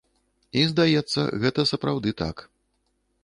[0.59, 2.37] І, здаецца, гэта сапраўды так.